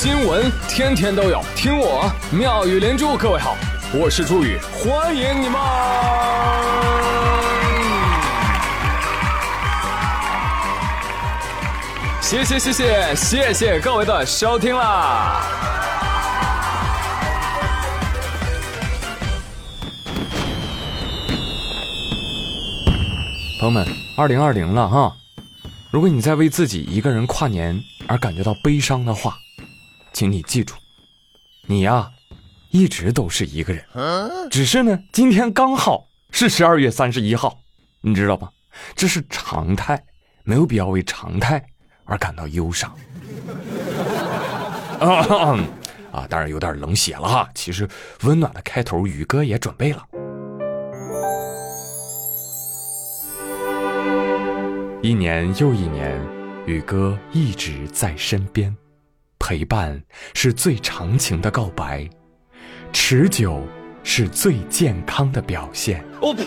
[0.00, 3.16] 新闻天天都有，听我妙语连珠。
[3.16, 3.56] 各位好，
[3.92, 5.60] 我是朱宇，欢迎你们！
[12.20, 15.42] 谢谢谢谢谢谢各位的收听啦！
[23.58, 23.84] 朋友们，
[24.16, 25.16] 二零二零了哈！
[25.90, 29.36] 如果你在为自己一个人跨年而感觉到悲伤的话，
[30.12, 30.74] 请你记住，
[31.66, 32.10] 你呀，
[32.70, 33.84] 一直都是一个人，
[34.50, 37.58] 只是呢，今天刚好是十二月三十一号，
[38.00, 38.50] 你知道吧？
[38.94, 40.02] 这是常态，
[40.44, 41.64] 没有必要为常态
[42.04, 42.92] 而感到忧伤。
[46.10, 47.48] 啊，当然有点冷血了哈。
[47.54, 47.88] 其实
[48.22, 50.04] 温暖的开头，宇哥也准备了。
[55.00, 56.20] 一年又一年，
[56.66, 58.76] 宇哥一直在身边，
[59.48, 59.98] 陪伴
[60.34, 62.06] 是最长情的告白，
[62.92, 63.66] 持久
[64.04, 66.04] 是最健康的表现。
[66.20, 66.44] 我呸！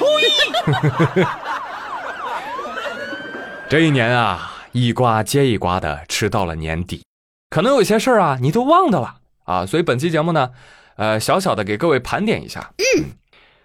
[3.67, 7.03] 这一年啊，一瓜接一瓜的吃到了年底，
[7.49, 10.51] 可能有些事儿啊，你都忘掉了啊，所以本期节目呢，
[10.97, 12.71] 呃，小小的给各位盘点一下。
[12.77, 13.05] 嗯。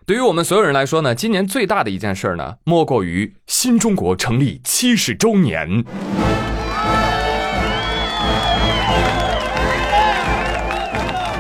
[0.07, 5.85] 对于我们所有人来说呢，今年最大的一件事呢，莫过于新中国成立七十周年，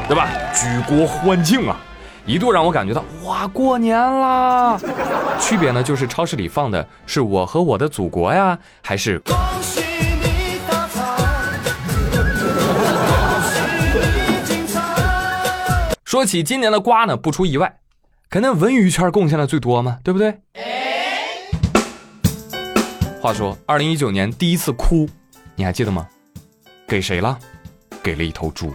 [0.08, 0.28] 对吧？
[0.54, 1.76] 举国欢庆啊，
[2.24, 4.78] 一度让我感觉到哇，过年啦！
[5.40, 11.02] 区别呢，就是超市里放的是我和我的祖国呀，还是恭喜你发财？
[16.04, 17.78] 说起今年的瓜呢，不出意外。
[18.30, 20.38] 肯定文娱圈贡献的最多嘛，对不对？
[23.20, 25.08] 话说，二零一九年第一次哭，
[25.56, 26.06] 你还记得吗？
[26.86, 27.36] 给谁了？
[28.02, 28.72] 给了一头猪。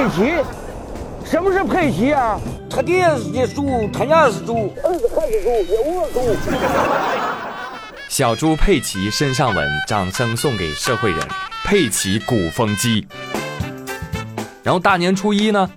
[0.00, 0.32] 佩奇？
[1.26, 2.40] 什么是佩奇啊？
[2.70, 6.20] 他爹是猪，他娘是猪，儿子还是猪，也我猪。
[8.08, 11.20] 小猪佩奇身上纹，掌声送给社会人。
[11.64, 13.06] 佩奇鼓风机。
[14.62, 15.68] 然后大年初一呢，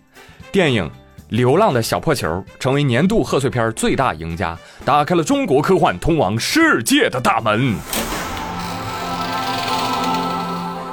[0.52, 0.90] 电影。
[1.30, 4.56] 流浪的小破球成为年度贺岁片最大赢家，
[4.86, 7.76] 打开了中国科幻通往世界的大门，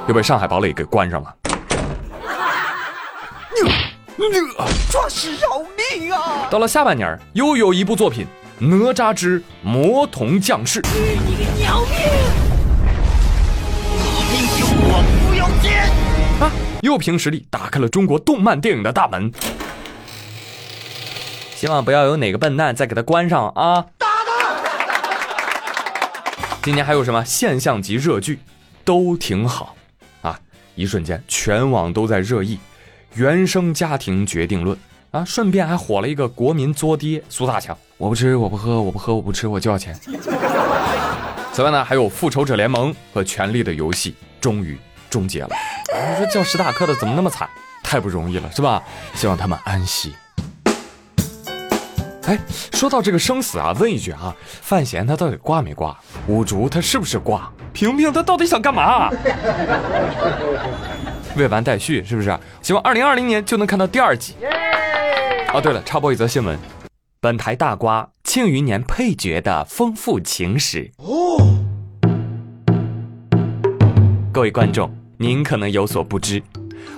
[0.08, 1.34] 又被上海堡垒给关上了。
[4.90, 6.48] 这是要命啊！
[6.50, 8.26] 到了下半年，又有一部作品
[8.66, 10.82] 《哪吒之魔童降世》。
[10.92, 11.90] 你个鸟命！
[14.32, 15.88] 你救我不要钱
[16.40, 16.50] 啊！
[16.82, 19.32] 又凭实力打开了中国动漫电影的大门。
[21.54, 23.86] 希望不要有哪个笨蛋再给他关上啊！
[23.96, 24.56] 打他
[26.62, 28.40] 今年还有什么现象级热剧，
[28.84, 29.76] 都挺好
[30.22, 30.38] 啊！
[30.74, 32.56] 一瞬间全网都在热议
[33.14, 34.76] 《原生家庭决定论》
[35.10, 39.98] 啊，顺便还火了一个国民作爹苏大强，我不吃我不喝我不喝我不吃我就要钱。
[41.52, 44.78] 此外呢，还有《复仇者联盟》和《权力的游戏》终于
[45.10, 45.50] 终结了。
[46.12, 47.48] 你说叫史塔克的怎么那么惨？
[47.82, 48.80] 太不容易了是吧？
[49.14, 50.14] 希望他们安息。
[52.26, 52.38] 哎，
[52.72, 54.32] 说到这个生死啊，问一句啊，
[54.62, 55.98] 范闲他到底挂没挂？
[56.28, 57.50] 五竹他是不是挂？
[57.72, 59.10] 平平他到底想干嘛？
[61.36, 62.38] 未完待续是不是？
[62.60, 64.34] 希望二零二零年就能看到第二集。
[65.52, 66.58] 哦，对了，插播一则新闻，
[67.20, 70.90] 本台大瓜《庆余年》配角的丰富情史。
[70.98, 71.64] 哦，
[74.32, 76.42] 各位观众，您可能有所不知，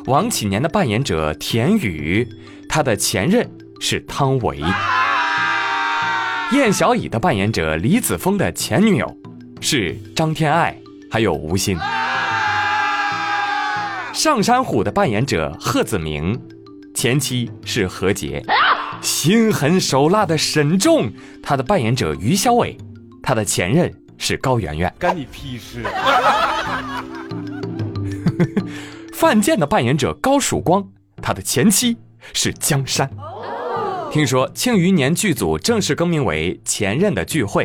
[0.06, 2.28] 王启年的扮演者田雨，
[2.69, 3.49] 他的前任
[3.81, 4.60] 是汤唯。
[6.53, 9.16] 燕小乙的扮演者李子峰的前女友
[9.60, 10.76] 是张天爱，
[11.10, 11.78] 还有吴昕。
[14.12, 16.39] 上山虎的扮演者贺子明，
[16.95, 18.45] 前妻是何洁。
[19.00, 21.11] 心狠手辣的沈重，
[21.43, 22.77] 他的扮演者于小伟，
[23.23, 24.93] 他的前任是高圆圆。
[24.99, 25.83] 干你屁事！
[29.12, 30.87] 范建的扮演者高曙光，
[31.20, 31.97] 他的前妻
[32.32, 33.11] 是江山。
[34.12, 37.64] 听说《庆余年》剧组正式更名为《前任的聚会》。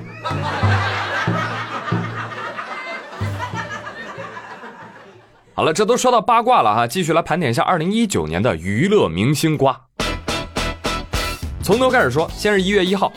[5.57, 9.75] 好了，这都说到八卦了哈，继续来盘点一下二零一九年的娱乐明星瓜。
[11.63, 13.11] 从头开始说，先是一月一号，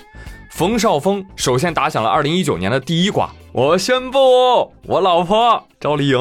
[0.51, 3.29] 冯绍峰首先打响了二零一九年的第一瓜。
[3.53, 6.19] 我宣布，我老婆赵丽颖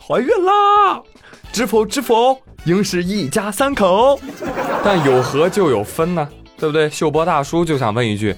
[0.00, 1.02] 怀孕啦！
[1.50, 1.84] 知否？
[1.84, 2.40] 知否？
[2.62, 4.16] 应是一家三口，
[4.84, 6.28] 但有合就有分呢。
[6.56, 6.88] 对不对？
[6.88, 8.32] 秀波大叔就想问一句：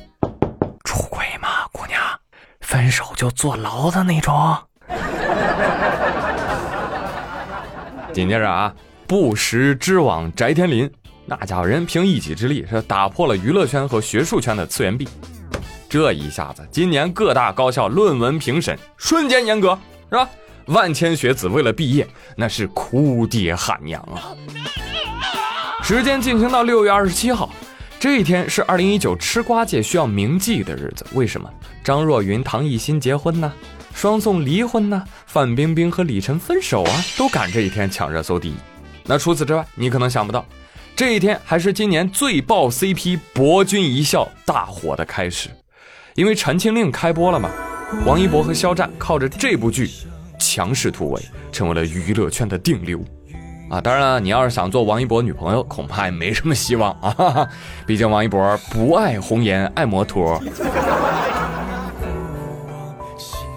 [0.84, 2.00] 出轨吗，姑娘？
[2.62, 4.56] 分手就坐牢的那种？
[8.20, 8.70] 紧接着啊，
[9.06, 10.90] 不食之网翟天临，
[11.24, 15.08] 那家伙人凭一己之力是打破了娱乐圈和学术圈的次元壁。
[15.88, 19.70] 这一下子，今年各大高校论文评审瞬间严格，
[20.10, 20.28] 是吧？
[20.66, 22.06] 万千学子为了毕业，
[22.36, 24.36] 那是哭爹喊娘啊！
[25.82, 27.48] 时间进行到六月二十七号，
[28.00, 31.04] 这一天是二零一九吃瓜界需要铭记的日子。
[31.12, 31.46] 为什么？
[31.84, 33.52] 张若昀、唐艺昕结婚呢？
[33.92, 35.04] 双宋离婚呢？
[35.26, 37.04] 范冰冰和李晨分手啊？
[37.18, 38.54] 都赶这一天抢热搜第一。
[39.04, 40.46] 那除此之外，你可能想不到，
[40.96, 45.50] 这一天还是今年最爆 CP 博君一笑大火的开始。
[46.14, 47.50] 因为《陈情令》开播了嘛，
[48.06, 49.90] 王一博和肖战靠着这部剧
[50.38, 51.20] 强势突围，
[51.52, 53.04] 成为了娱乐圈的顶流。
[53.70, 57.48] 啊，当然了，你要是想做王一博女朋友，恐怕也没什么希望啊。
[57.86, 60.42] 毕竟王一博不爱红颜，爱摩托。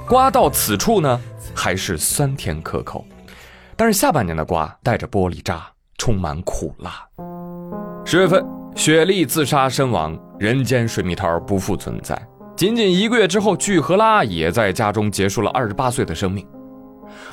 [0.08, 1.20] 瓜到此处呢，
[1.56, 3.04] 还是酸甜可口，
[3.76, 5.66] 但是下半年的瓜带着玻璃渣，
[5.98, 7.04] 充满苦辣。
[8.06, 8.46] 十月份，
[8.76, 12.16] 雪莉自杀身亡，人间水蜜桃不复存在。
[12.56, 16.48] 仅仅一个月之后，具荷拉也在家中结束了二十八岁的生命。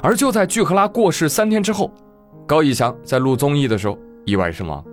[0.03, 1.93] 而就在具荷拉过世三天之后，
[2.51, 4.85] 高以翔在录综艺的时候意外身亡。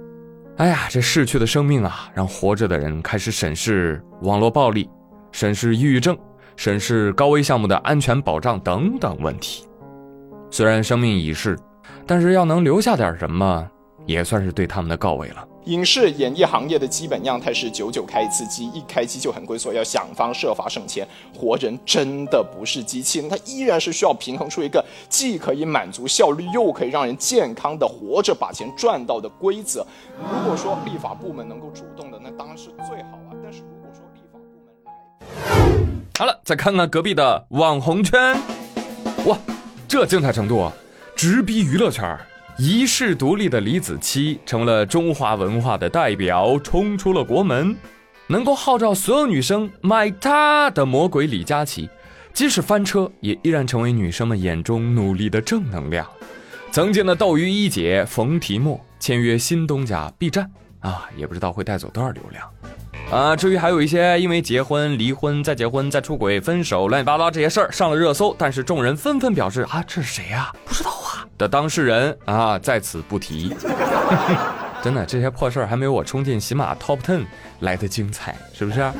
[0.58, 4.88] 哎呀，这逝去的生命啊，让活着的人开始审视网络暴力，
[5.32, 6.16] 审视抑郁症，
[6.56, 9.66] 审视高危项目的安全保障等等问题。
[10.52, 11.58] 虽然生命已逝，
[12.06, 13.68] 但是要能留下点什么，
[14.06, 15.44] 也算是对他们的告慰了。
[15.68, 21.06] 影视演艺行业的基本样态是九九开一次机，一开机就很贵，所以要想方设法省钱。
[21.38, 29.86] 活人真的不是机器人，它依然是需要平衡出一个既可以满足效率，又可以让人健康的活着把钱赚到的规则。
[30.18, 33.36] 如果说立法部门能够主动的，那当然是最好啊。
[33.44, 38.34] 但是如果说立法部门来，好了，再看看隔壁的网红圈，
[39.26, 39.38] 哇，
[39.86, 40.72] 这精彩程度啊，
[41.14, 42.18] 直逼娱乐圈。
[42.58, 47.76] 遗世独立的李子柒成了中华文化的代表，冲出了国门。
[48.26, 51.88] 能够号召所有女生买它的魔鬼李佳琦，
[52.34, 56.06] 即使翻车，也依然成为女生们眼中努力的正能量。
[56.72, 60.50] 曾经的斗鱼一姐冯提莫签约新东家 B 站
[60.80, 62.44] 啊，也不知道会带走多少流量。
[63.12, 70.52] 啊，至于还有一些因为结婚、离婚、再结婚、再出轨、分手、乱七八糟这些事儿上了热搜，但是众人纷纷表示啊，这是谁呀？
[70.66, 71.07] 不知道啊。
[71.38, 73.56] 的当事人啊，在此不提。
[74.82, 77.26] 真的，这些破事儿还没有我冲进喜马 Top Ten
[77.60, 78.80] 来的精彩，是不是？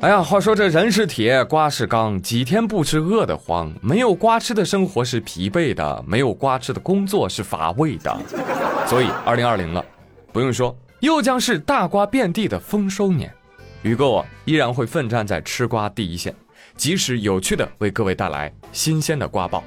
[0.00, 3.72] 哎呀，话说这人是铁，瓜是钢，几天不吃饿得慌。
[3.80, 8.16] 没有瓜吃的生活是疲惫的，没有瓜吃的工作是乏味的。
[8.86, 9.84] 所以，二零二零了，
[10.32, 10.76] 不用说。
[11.00, 13.32] 又将是大瓜遍地的丰收年，
[13.82, 16.34] 宇哥我依然会奋战在吃瓜第一线，
[16.78, 19.62] 及时有趣的为各位带来新鲜的瓜报。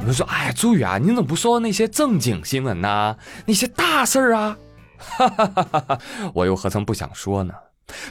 [0.00, 3.16] 你们说，哎，朱宇啊，你怎么不说那些正经新闻呢？
[3.44, 4.56] 那些大事儿啊？
[4.98, 5.98] 哈哈哈哈哈！
[6.32, 7.52] 我又何曾不想说呢？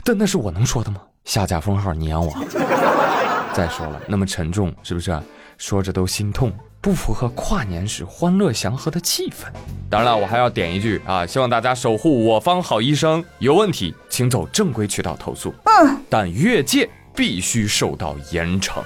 [0.04, 1.00] 但那是我能说的吗？
[1.24, 2.32] 下架封号，你养我。
[3.52, 5.20] 再说了，那么沉重，是不是？
[5.58, 6.52] 说着都心痛。
[6.80, 9.46] 不符合跨年时欢乐祥和的气氛。
[9.88, 13.24] 当然了，我还要点一句啊，希望大家守护我方好医生。
[13.38, 15.54] 有问题请走正规渠道投诉。
[15.64, 18.82] 嗯，但越界必须受到严惩。